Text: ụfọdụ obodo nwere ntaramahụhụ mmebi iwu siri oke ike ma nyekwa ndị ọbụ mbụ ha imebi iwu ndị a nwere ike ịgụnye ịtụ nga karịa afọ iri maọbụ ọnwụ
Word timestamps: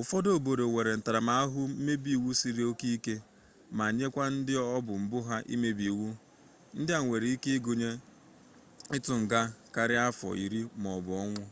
ụfọdụ 0.00 0.28
obodo 0.36 0.64
nwere 0.68 0.92
ntaramahụhụ 0.98 1.62
mmebi 1.70 2.10
iwu 2.16 2.30
siri 2.40 2.62
oke 2.70 2.86
ike 2.96 3.14
ma 3.76 3.84
nyekwa 3.96 4.24
ndị 4.34 4.54
ọbụ 4.76 4.92
mbụ 5.02 5.18
ha 5.28 5.36
imebi 5.54 5.84
iwu 5.92 6.08
ndị 6.78 6.90
a 6.98 7.00
nwere 7.04 7.26
ike 7.34 7.48
ịgụnye 7.58 7.90
ịtụ 8.96 9.14
nga 9.22 9.40
karịa 9.74 10.02
afọ 10.08 10.28
iri 10.44 10.60
maọbụ 10.82 11.12
ọnwụ 11.22 11.42